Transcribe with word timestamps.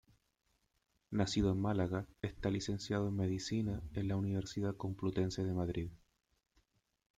Nacido 1.11 1.51
en 1.51 1.61
Málaga, 1.61 2.07
está 2.23 2.49
licenciado 2.49 3.09
en 3.09 3.17
medicina 3.17 3.83
en 3.93 4.07
la 4.07 4.15
Universidad 4.15 4.75
Complutense 4.75 5.43
de 5.43 5.53
Madrid. 5.53 5.89